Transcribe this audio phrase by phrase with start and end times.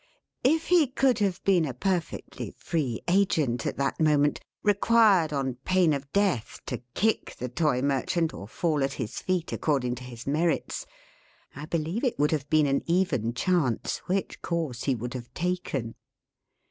[0.43, 5.93] If he could have been a perfectly free agent, at that moment, required, on pain
[5.93, 10.25] of death, to kick the Toy merchant, or fall at his feet, according to his
[10.25, 10.87] merits,
[11.55, 15.93] I believe it would have been an even chance which course he would have taken.